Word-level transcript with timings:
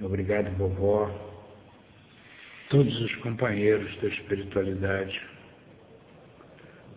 Obrigado, 0.00 0.54
vovó. 0.58 1.08
Todos 2.68 3.00
os 3.00 3.14
companheiros 3.16 3.96
da 4.02 4.08
espiritualidade, 4.08 5.20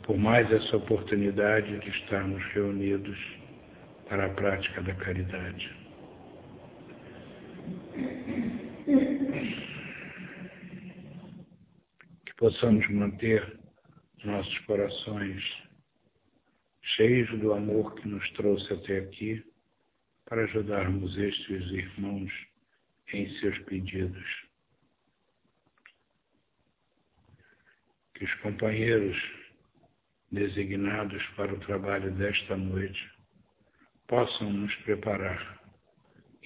por 0.03 0.17
mais 0.17 0.51
essa 0.51 0.75
oportunidade 0.75 1.79
de 1.79 1.89
estarmos 1.89 2.43
reunidos 2.53 3.17
para 4.09 4.25
a 4.25 4.29
prática 4.29 4.81
da 4.81 4.93
caridade. 4.95 5.73
Que 12.25 12.33
possamos 12.35 12.89
manter 12.89 13.59
nossos 14.25 14.59
corações 14.59 15.41
cheios 16.81 17.29
do 17.39 17.53
amor 17.53 17.95
que 17.95 18.09
nos 18.09 18.29
trouxe 18.31 18.73
até 18.73 18.97
aqui 18.99 19.41
para 20.25 20.43
ajudarmos 20.43 21.17
estes 21.17 21.71
irmãos 21.71 22.48
em 23.13 23.29
seus 23.39 23.57
pedidos. 23.59 24.47
Que 28.13 28.25
os 28.25 28.33
companheiros 28.35 29.17
designados 30.31 31.23
para 31.35 31.53
o 31.53 31.59
trabalho 31.59 32.11
desta 32.11 32.55
noite 32.55 33.11
possam 34.07 34.51
nos 34.51 34.73
preparar 34.77 35.59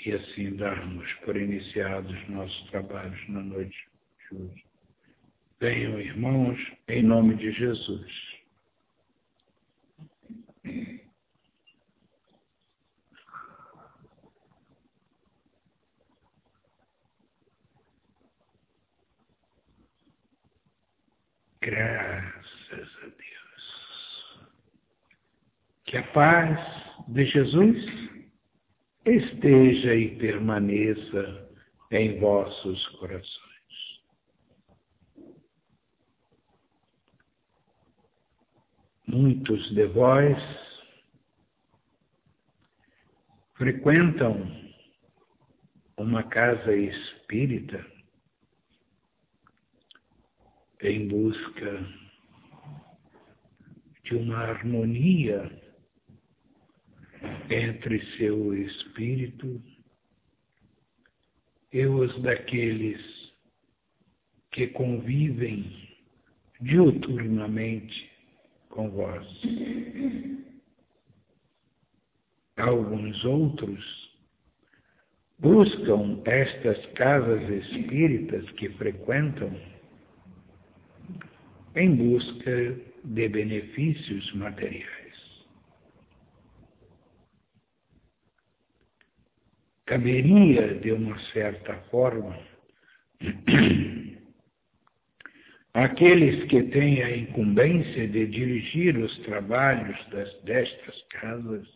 e 0.05 0.11
assim 0.11 0.55
darmos 0.55 1.11
por 1.25 1.35
iniciados 1.35 2.29
nossos 2.29 2.69
trabalhos 2.69 3.29
na 3.29 3.41
noite 3.41 3.77
de 4.29 4.37
hoje. 4.37 4.65
Venham, 5.59 5.99
irmãos, 5.99 6.59
em 6.89 7.01
nome 7.01 7.35
de 7.35 7.51
Jesus. 7.51 8.42
Graças 21.65 22.89
a 23.03 23.05
Deus. 23.05 24.49
Que 25.85 25.95
a 25.95 26.03
paz 26.11 26.59
de 27.07 27.25
Jesus 27.25 27.85
esteja 29.05 29.95
e 29.95 30.17
permaneça 30.17 31.49
em 31.89 32.19
vossos 32.19 32.85
corações. 32.99 34.01
Muitos 39.07 39.73
de 39.73 39.85
vós 39.87 40.37
frequentam 43.55 44.51
uma 45.97 46.23
casa 46.23 46.75
espírita 46.75 47.92
em 50.83 51.07
busca 51.07 51.85
de 54.03 54.15
uma 54.15 54.37
harmonia 54.37 55.49
entre 57.49 58.05
seu 58.17 58.53
espírito 58.53 59.61
e 61.71 61.85
os 61.85 62.21
daqueles 62.21 63.01
que 64.51 64.67
convivem 64.67 65.89
diuturnamente 66.59 68.11
com 68.69 68.89
vós. 68.91 69.25
Alguns 72.57 73.23
outros 73.23 74.13
buscam 75.39 76.21
estas 76.25 76.85
casas 76.93 77.49
espíritas 77.49 78.49
que 78.51 78.69
frequentam 78.71 79.51
em 81.75 81.95
busca 81.95 82.75
de 83.03 83.29
benefícios 83.29 84.33
materiais. 84.33 85.13
Caberia, 89.85 90.75
de 90.79 90.91
uma 90.91 91.19
certa 91.33 91.75
forma, 91.89 92.37
aqueles 95.73 96.45
que 96.45 96.63
têm 96.63 97.03
a 97.03 97.17
incumbência 97.17 98.07
de 98.07 98.27
dirigir 98.27 98.97
os 98.97 99.17
trabalhos 99.19 99.97
das, 100.09 100.33
destas 100.43 101.01
casas, 101.09 101.67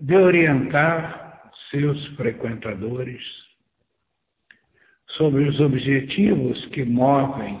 de 0.00 0.16
orientar 0.16 1.50
seus 1.70 2.06
frequentadores 2.16 3.45
sobre 5.16 5.48
os 5.48 5.58
objetivos 5.60 6.64
que 6.66 6.84
movem 6.84 7.58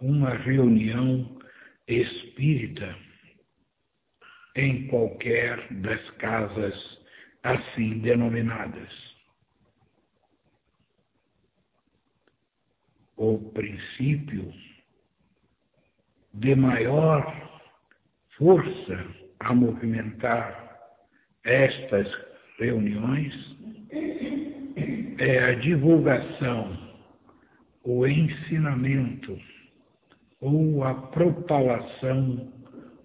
uma 0.00 0.30
reunião 0.30 1.38
espírita 1.86 2.94
em 4.54 4.86
qualquer 4.88 5.72
das 5.74 6.10
casas 6.12 7.00
assim 7.42 7.98
denominadas. 8.00 8.92
O 13.16 13.38
princípio 13.52 14.52
de 16.34 16.54
maior 16.54 17.60
força 18.36 19.06
a 19.40 19.54
movimentar 19.54 20.78
estas 21.44 22.06
reuniões 22.58 23.34
é 25.18 25.38
a 25.44 25.54
divulgação 25.54 26.87
o 27.90 28.06
ensinamento 28.06 29.40
ou 30.42 30.84
a 30.84 30.94
propalação 30.94 32.52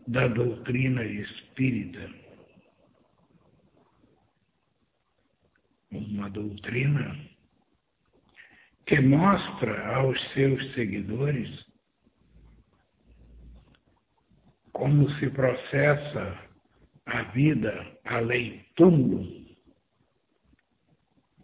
da 0.05 0.27
doutrina 0.27 1.05
espírita. 1.05 2.13
Uma 5.89 6.29
doutrina 6.29 7.17
que 8.85 8.99
mostra 8.99 9.95
aos 9.95 10.19
seus 10.33 10.73
seguidores 10.73 11.65
como 14.73 15.09
se 15.11 15.29
processa 15.29 16.37
a 17.05 17.23
vida 17.31 17.97
além 18.03 18.65
túmulo 18.75 19.45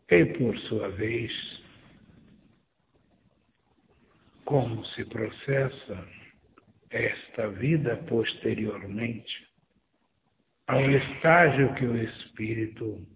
e, 0.09 0.25
por 0.25 0.57
sua 0.67 0.89
vez, 0.89 1.31
como 4.49 4.83
se 4.83 5.05
processa 5.05 6.07
esta 6.89 7.49
vida 7.49 7.97
posteriormente 8.07 9.47
ao 10.65 10.81
estágio 10.89 11.75
que 11.75 11.85
o 11.85 11.95
espírito 11.95 13.07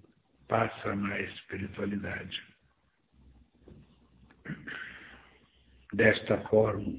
passa 0.48 0.96
na 0.96 1.20
espiritualidade. 1.20 2.40
Desta 5.92 6.38
forma, 6.50 6.94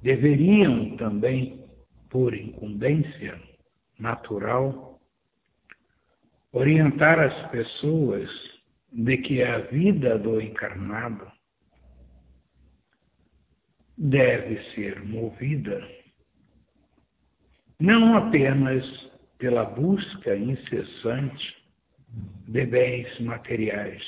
deveriam 0.00 0.96
também, 0.96 1.68
por 2.08 2.34
incumbência 2.34 3.38
natural, 3.98 4.98
orientar 6.50 7.18
as 7.20 7.50
pessoas 7.50 8.30
de 8.90 9.18
que 9.18 9.42
a 9.42 9.58
vida 9.58 10.18
do 10.18 10.40
encarnado 10.40 11.35
deve 13.98 14.62
ser 14.74 15.02
movida 15.04 15.82
não 17.78 18.16
apenas 18.16 18.86
pela 19.38 19.64
busca 19.64 20.34
incessante 20.34 21.56
de 22.48 22.64
bens 22.64 23.20
materiais, 23.20 24.02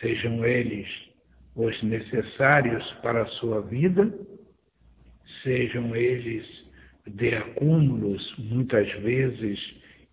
sejam 0.00 0.44
eles 0.44 0.86
os 1.54 1.82
necessários 1.82 2.90
para 3.02 3.22
a 3.22 3.26
sua 3.26 3.62
vida, 3.62 4.12
sejam 5.42 5.96
eles 5.96 6.46
de 7.06 7.34
acúmulos 7.34 8.36
muitas 8.36 8.90
vezes 9.00 9.58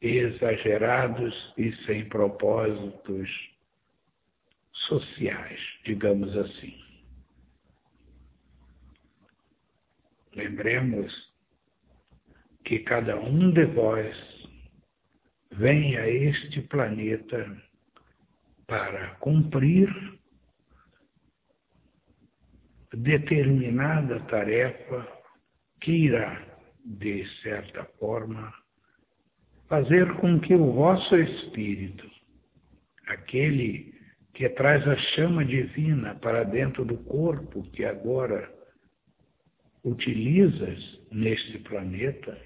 exagerados 0.01 1.53
e 1.57 1.73
sem 1.85 2.05
propósitos 2.05 3.29
sociais, 4.71 5.59
digamos 5.83 6.35
assim. 6.37 6.86
Lembremos 10.37 11.11
que 12.63 12.77
cada 12.79 13.19
um 13.19 13.51
de 13.51 13.65
vós 13.65 14.15
vem 15.53 15.97
a 15.97 16.07
este 16.07 16.61
planeta 16.61 17.59
para 18.67 19.15
cumprir 19.15 19.89
determinada 22.93 24.19
tarefa 24.27 25.07
que 25.81 25.91
irá, 25.91 26.45
de 26.85 27.25
certa 27.41 27.85
forma, 27.99 28.53
fazer 29.67 30.13
com 30.17 30.39
que 30.39 30.53
o 30.53 30.71
vosso 30.71 31.15
espírito, 31.15 32.07
aquele 33.07 33.91
que 34.35 34.47
traz 34.49 34.87
a 34.87 34.95
chama 35.15 35.43
divina 35.43 36.13
para 36.13 36.43
dentro 36.43 36.85
do 36.85 36.97
corpo 37.05 37.63
que 37.71 37.83
agora 37.83 38.55
utilizas 39.83 40.99
neste 41.11 41.59
planeta, 41.59 42.37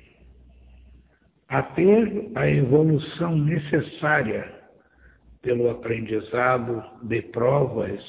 a 1.48 1.64
ter 1.64 2.32
a 2.36 2.50
evolução 2.50 3.38
necessária 3.38 4.62
pelo 5.42 5.70
aprendizado 5.70 6.84
de 7.04 7.22
provas 7.24 8.04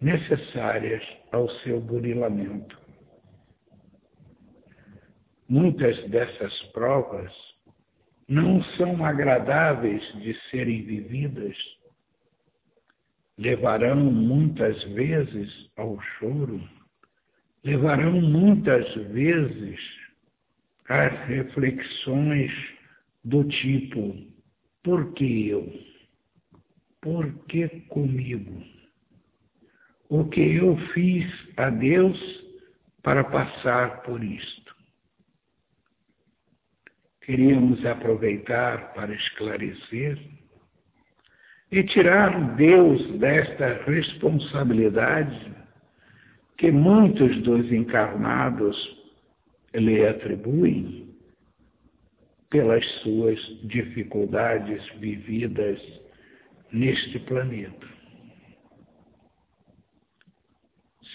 necessárias 0.00 1.02
ao 1.30 1.48
seu 1.60 1.80
burilamento. 1.80 2.76
Muitas 5.48 5.96
dessas 6.08 6.62
provas 6.72 7.32
não 8.28 8.62
são 8.76 9.04
agradáveis 9.04 10.02
de 10.22 10.34
serem 10.50 10.82
vividas, 10.82 11.56
levarão 13.36 13.96
muitas 13.96 14.82
vezes 14.84 15.70
ao 15.76 16.00
choro, 16.18 16.60
levarão 17.64 18.20
muitas 18.20 18.92
vezes 19.12 19.78
às 20.88 21.12
reflexões 21.26 22.52
do 23.24 23.44
tipo: 23.44 24.16
por 24.82 25.12
que 25.14 25.48
eu? 25.48 25.72
Por 27.00 27.32
que 27.46 27.68
comigo? 27.88 28.62
O 30.08 30.28
que 30.28 30.56
eu 30.56 30.76
fiz 30.92 31.26
a 31.56 31.70
Deus 31.70 32.18
para 33.02 33.24
passar 33.24 34.02
por 34.02 34.22
isto? 34.22 34.62
queríamos 37.22 37.84
aproveitar 37.86 38.92
para 38.94 39.14
esclarecer 39.14 40.18
e 41.70 41.82
tirar 41.84 42.56
Deus 42.56 43.18
desta 43.18 43.82
responsabilidade 43.84 45.61
que 46.62 46.70
muitos 46.70 47.42
dos 47.42 47.72
encarnados 47.72 48.76
lhe 49.74 50.06
atribuem 50.06 51.12
pelas 52.50 52.86
suas 53.00 53.36
dificuldades 53.64 54.80
vividas 55.00 55.82
neste 56.70 57.18
planeta. 57.18 57.88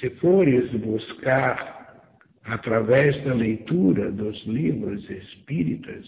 Se 0.01 0.09
fores 0.19 0.69
buscar 0.81 2.11
através 2.43 3.15
da 3.23 3.33
leitura 3.33 4.11
dos 4.11 4.45
livros 4.47 5.09
espíritas, 5.09 6.05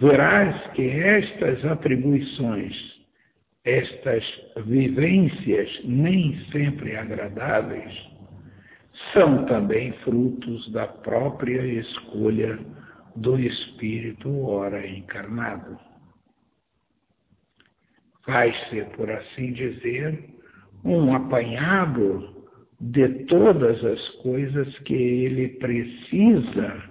verás 0.00 0.72
que 0.72 0.88
estas 0.88 1.62
atribuições, 1.66 3.03
estas 3.64 4.24
vivências 4.66 5.80
nem 5.84 6.38
sempre 6.50 6.96
agradáveis, 6.96 7.92
são 9.12 9.46
também 9.46 9.92
frutos 10.04 10.70
da 10.70 10.86
própria 10.86 11.62
escolha 11.62 12.58
do 13.16 13.38
espírito 13.38 14.46
ora 14.46 14.86
encarnado. 14.86 15.78
Faz-se, 18.24 18.82
por 18.96 19.10
assim 19.10 19.52
dizer, 19.52 20.34
um 20.84 21.14
apanhado 21.14 22.44
de 22.80 23.08
todas 23.26 23.82
as 23.84 24.08
coisas 24.22 24.78
que 24.80 24.94
ele 24.94 25.48
precisa 25.58 26.90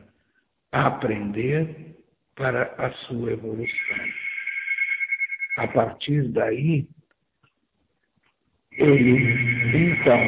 aprender 0.71 1.95
para 2.35 2.73
a 2.77 2.91
sua 2.91 3.31
evolução. 3.31 4.22
A 5.57 5.67
partir 5.67 6.29
daí, 6.29 6.87
ele 8.71 9.91
então 9.91 10.19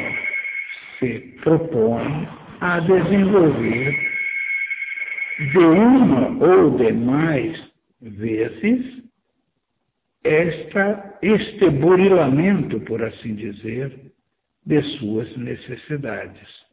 se 0.98 1.18
propõe 1.42 2.28
a 2.60 2.80
desenvolver 2.80 3.94
de 5.52 5.58
uma 5.58 6.28
ou 6.44 6.76
de 6.78 6.92
mais 6.92 7.72
vezes 8.00 9.04
esta, 10.24 11.18
este 11.22 11.70
burilamento, 11.70 12.80
por 12.80 13.02
assim 13.02 13.34
dizer, 13.34 14.12
de 14.64 14.82
suas 14.98 15.36
necessidades. 15.36 16.66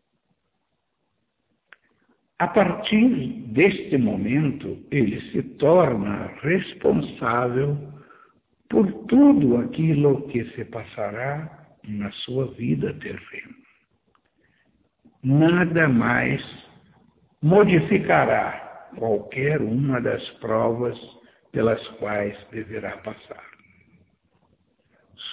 A 2.39 2.47
partir 2.47 3.07
deste 3.53 3.97
momento, 3.97 4.83
ele 4.91 5.21
se 5.31 5.43
torna 5.57 6.27
responsável 6.41 7.77
por 8.73 8.91
tudo 9.05 9.57
aquilo 9.57 10.27
que 10.29 10.45
se 10.55 10.65
passará 10.65 11.47
na 11.87 12.11
sua 12.11 12.47
vida 12.53 12.91
terrena. 12.95 13.53
Nada 15.23 15.87
mais 15.87 16.43
modificará 17.39 18.89
qualquer 18.97 19.61
uma 19.61 20.01
das 20.01 20.27
provas 20.39 20.99
pelas 21.51 21.87
quais 21.99 22.35
deverá 22.51 22.97
passar. 22.97 23.45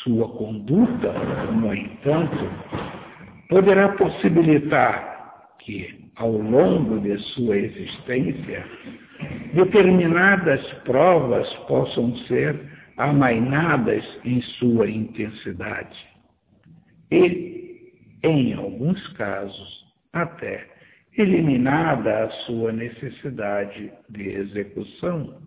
Sua 0.04 0.28
conduta, 0.36 1.10
no 1.50 1.74
entanto, 1.74 2.44
poderá 3.48 3.88
possibilitar 3.96 5.56
que, 5.60 6.12
ao 6.16 6.32
longo 6.32 7.00
de 7.00 7.16
sua 7.32 7.56
existência, 7.56 8.66
determinadas 9.54 10.62
provas 10.84 11.48
possam 11.66 12.14
ser 12.26 12.79
amainadas 13.00 14.04
em 14.26 14.42
sua 14.58 14.90
intensidade 14.90 16.06
e, 17.10 17.94
em 18.22 18.52
alguns 18.52 19.08
casos, 19.14 19.86
até 20.12 20.68
eliminada 21.16 22.24
a 22.24 22.30
sua 22.44 22.72
necessidade 22.72 23.90
de 24.10 24.28
execução. 24.28 25.40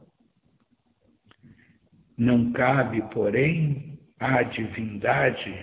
Não 2.18 2.52
cabe, 2.54 3.04
porém, 3.14 4.00
a 4.20 4.42
divindade 4.42 5.56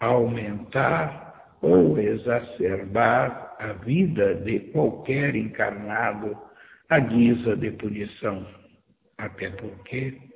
aumentar 0.00 1.56
ou 1.60 1.98
exacerbar 1.98 3.54
a 3.58 3.74
vida 3.74 4.34
de 4.34 4.60
qualquer 4.70 5.36
encarnado 5.36 6.38
à 6.88 6.98
guisa 6.98 7.54
de 7.54 7.70
punição. 7.72 8.46
Até 9.18 9.50
porque 9.50 10.27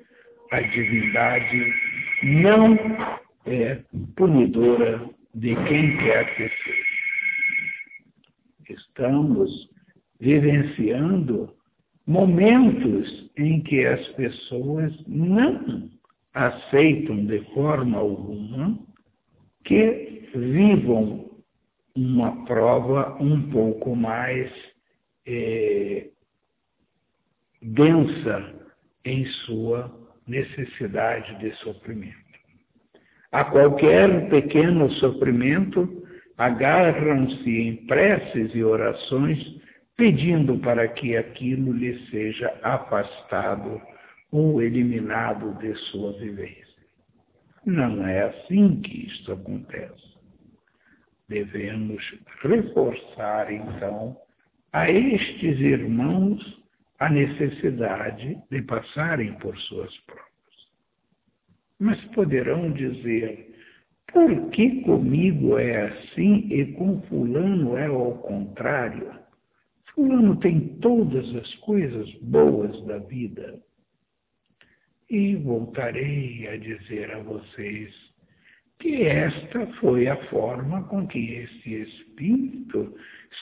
a 0.53 0.61
divindade 0.61 1.75
não 2.23 2.77
é 3.47 3.83
punidora 4.17 5.09
de 5.35 5.57
quem 5.65 5.97
quer 5.97 6.37
que 6.37 6.49
seja. 6.49 6.93
Estamos 8.69 9.71
vivenciando 10.21 11.55
momentos 12.07 13.31
em 13.37 13.63
que 13.63 13.85
as 13.87 14.07
pessoas 14.09 14.93
não 15.07 15.91
aceitam 16.35 17.25
de 17.25 17.41
forma 17.55 17.99
alguma 17.99 18.79
que 19.65 20.29
vivam 20.35 21.31
uma 21.97 22.45
prova 22.45 23.17
um 23.23 23.51
pouco 23.51 23.97
mais 23.97 24.51
é, 25.27 26.09
densa 27.63 28.55
em 29.05 29.25
sua 29.27 30.02
necessidade 30.27 31.39
de 31.39 31.55
sofrimento. 31.57 32.17
A 33.33 33.45
qualquer 33.45 34.29
pequeno 34.29 34.91
sofrimento, 34.93 36.07
agarram-se 36.37 37.51
em 37.51 37.87
preces 37.87 38.55
e 38.55 38.63
orações, 38.63 39.61
pedindo 39.97 40.59
para 40.59 40.89
que 40.89 41.17
aquilo 41.17 41.73
lhe 41.73 41.99
seja 42.11 42.53
afastado 42.63 43.81
ou 44.31 44.63
eliminado 44.63 45.57
de 45.59 45.75
sua 45.91 46.13
vivência. 46.19 46.63
Não 47.65 48.07
é 48.07 48.23
assim 48.23 48.81
que 48.81 49.07
isto 49.07 49.33
acontece. 49.33 50.13
Devemos 51.29 52.03
reforçar, 52.43 53.53
então, 53.53 54.17
a 54.73 54.91
estes 54.91 55.61
irmãos 55.61 56.62
a 56.99 57.09
necessidade 57.09 58.39
de 58.51 58.63
passarem 58.63 59.35
por 59.39 59.57
suas 59.59 59.97
provas. 60.01 60.33
Mas 61.79 62.01
poderão 62.15 62.71
dizer, 62.73 63.53
por 64.13 64.51
que 64.51 64.83
comigo 64.83 65.59
é 65.59 65.89
assim 65.89 66.47
e 66.51 66.73
com 66.75 67.03
Fulano 67.03 67.77
é 67.77 67.87
ao 67.87 68.19
contrário? 68.19 69.13
Fulano 69.95 70.37
tem 70.37 70.79
todas 70.81 71.35
as 71.35 71.55
coisas 71.57 72.11
boas 72.23 72.81
da 72.87 72.99
vida 72.99 73.61
e 75.11 75.37
voltarei 75.37 76.49
a 76.49 76.57
dizer 76.57 77.11
a 77.11 77.19
vocês 77.19 77.93
que 78.79 79.03
esta 79.03 79.67
foi 79.75 80.09
a 80.09 80.17
forma 80.29 80.83
com 80.85 81.07
que 81.07 81.35
esse 81.35 81.75
espírito 81.75 82.97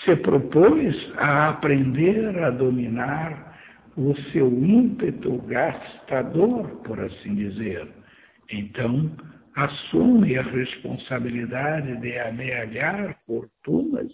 se 0.04 0.16
propôs 0.16 1.12
a 1.16 1.50
aprender 1.50 2.38
a 2.38 2.50
dominar 2.50 3.58
o 3.96 4.14
seu 4.32 4.48
ímpeto 4.48 5.38
gastador, 5.42 6.68
por 6.82 7.00
assim 7.00 7.34
dizer. 7.34 7.88
Então, 8.50 9.10
assume 9.56 10.38
a 10.38 10.42
responsabilidade 10.42 11.96
de 12.00 12.18
amealhar 12.18 13.16
fortunas 13.26 14.10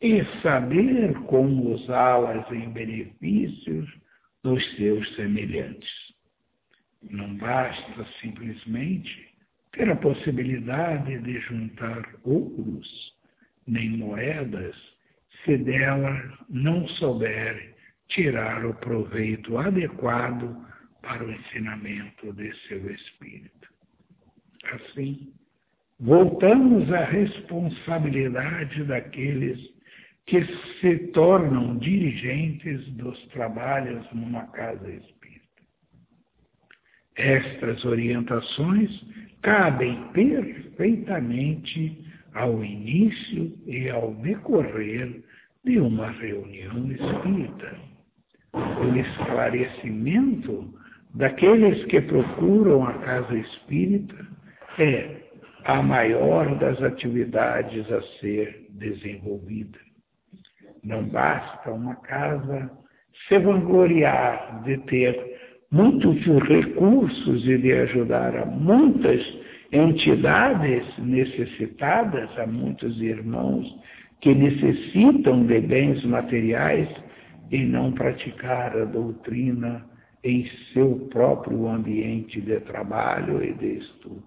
e 0.00 0.24
saber 0.42 1.12
como 1.26 1.74
usá-las 1.74 2.50
em 2.50 2.70
benefícios 2.70 3.88
dos 4.42 4.64
seus 4.76 5.14
semelhantes. 5.14 5.90
Não 7.10 7.36
basta 7.36 8.06
simplesmente 8.20 9.28
ter 9.72 9.90
a 9.90 9.96
possibilidade 9.96 11.18
de 11.18 11.38
juntar 11.40 12.02
ouros 12.24 13.19
nem 13.70 13.90
moedas 13.96 14.76
se 15.44 15.56
dela 15.58 16.38
não 16.48 16.86
souber 16.88 17.74
tirar 18.08 18.66
o 18.66 18.74
proveito 18.74 19.56
adequado 19.56 20.56
para 21.02 21.24
o 21.24 21.30
ensinamento 21.30 22.32
de 22.34 22.52
seu 22.66 22.90
espírito. 22.90 23.68
Assim, 24.72 25.32
voltamos 25.98 26.92
à 26.92 27.04
responsabilidade 27.04 28.84
daqueles 28.84 29.58
que 30.26 30.44
se 30.80 30.98
tornam 31.12 31.78
dirigentes 31.78 32.86
dos 32.92 33.18
trabalhos 33.28 34.06
numa 34.12 34.46
casa 34.48 34.90
espírita. 34.90 35.20
Estas 37.16 37.84
orientações 37.84 38.90
cabem 39.42 40.12
perfeitamente 40.12 42.09
ao 42.34 42.64
início 42.64 43.52
e 43.66 43.88
ao 43.88 44.14
decorrer 44.14 45.22
de 45.64 45.78
uma 45.78 46.10
reunião 46.10 46.90
espírita. 46.92 47.76
O 48.52 48.96
esclarecimento 48.96 50.72
daqueles 51.14 51.84
que 51.86 52.00
procuram 52.00 52.84
a 52.84 52.94
casa 52.94 53.36
espírita 53.36 54.26
é 54.78 55.20
a 55.64 55.82
maior 55.82 56.58
das 56.58 56.82
atividades 56.82 57.90
a 57.90 58.02
ser 58.18 58.66
desenvolvida. 58.70 59.78
Não 60.82 61.04
basta 61.04 61.70
uma 61.70 61.96
casa 61.96 62.70
se 63.28 63.38
vangloriar 63.38 64.62
de 64.64 64.78
ter 64.78 65.38
muitos 65.70 66.16
recursos 66.48 67.46
e 67.46 67.58
de 67.58 67.72
ajudar 67.72 68.36
a 68.36 68.46
muitas 68.46 69.20
entidades 69.72 70.84
necessitadas, 70.98 72.36
a 72.38 72.46
muitos 72.46 73.00
irmãos 73.00 73.66
que 74.20 74.34
necessitam 74.34 75.46
de 75.46 75.60
bens 75.60 76.04
materiais 76.04 76.88
e 77.50 77.58
não 77.64 77.92
praticar 77.92 78.76
a 78.76 78.84
doutrina 78.84 79.84
em 80.22 80.46
seu 80.72 81.08
próprio 81.10 81.68
ambiente 81.68 82.40
de 82.40 82.60
trabalho 82.60 83.42
e 83.42 83.54
de 83.54 83.78
estudo. 83.78 84.22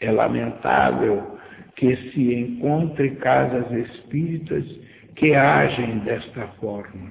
É 0.00 0.10
lamentável 0.10 1.38
que 1.76 1.94
se 1.96 2.34
encontre 2.34 3.10
casas 3.16 3.70
espíritas 3.70 4.64
que 5.14 5.34
agem 5.34 5.98
desta 6.00 6.46
forma. 6.60 7.10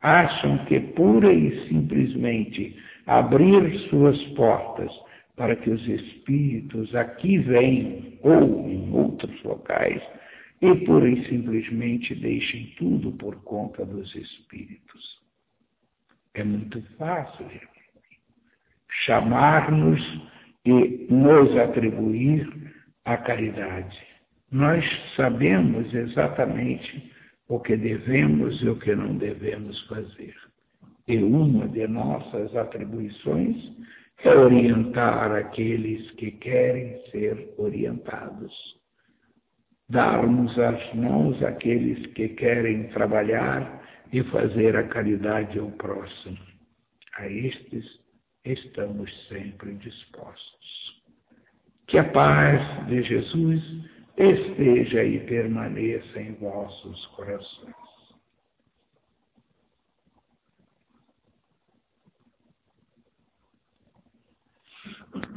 Acham 0.00 0.58
que 0.66 0.78
pura 0.78 1.32
e 1.32 1.68
simplesmente 1.68 2.76
abrir 3.06 3.76
suas 3.88 4.20
portas 4.36 4.92
para 5.38 5.54
que 5.54 5.70
os 5.70 5.86
espíritos 5.88 6.94
aqui 6.94 7.38
venham 7.38 8.18
ou 8.22 8.68
em 8.68 8.92
outros 8.92 9.42
locais 9.44 10.02
e 10.60 10.74
pura 10.84 11.08
e 11.08 11.24
simplesmente 11.28 12.14
deixem 12.16 12.74
tudo 12.76 13.12
por 13.12 13.36
conta 13.44 13.86
dos 13.86 14.12
espíritos. 14.16 15.20
É 16.34 16.42
muito 16.42 16.82
fácil 16.98 17.46
chamar-nos 19.06 20.02
e 20.66 21.06
nos 21.08 21.56
atribuir 21.56 22.74
a 23.04 23.16
caridade. 23.16 23.96
Nós 24.50 24.84
sabemos 25.14 25.94
exatamente 25.94 27.12
o 27.48 27.60
que 27.60 27.76
devemos 27.76 28.60
e 28.60 28.68
o 28.68 28.78
que 28.78 28.94
não 28.94 29.16
devemos 29.16 29.80
fazer. 29.86 30.34
E 31.06 31.16
uma 31.18 31.68
de 31.68 31.86
nossas 31.86 32.54
atribuições 32.56 33.56
é 34.24 34.30
orientar 34.30 35.32
aqueles 35.32 36.10
que 36.12 36.32
querem 36.32 37.00
ser 37.10 37.54
orientados 37.56 38.78
darmos 39.88 40.58
as 40.58 40.94
mãos 40.94 41.42
àqueles 41.42 42.06
que 42.12 42.28
querem 42.30 42.88
trabalhar 42.88 43.82
e 44.12 44.22
fazer 44.24 44.76
a 44.76 44.86
caridade 44.86 45.58
ao 45.58 45.70
próximo. 45.72 46.38
A 47.16 47.26
estes 47.26 47.84
estamos 48.44 49.10
sempre 49.28 49.74
dispostos. 49.76 51.02
Que 51.86 51.98
a 51.98 52.04
paz 52.04 52.86
de 52.86 53.02
Jesus 53.02 53.62
esteja 54.16 55.04
e 55.04 55.20
permaneça 55.20 56.20
em 56.20 56.34
vossos 56.34 57.06
corações. 57.08 57.74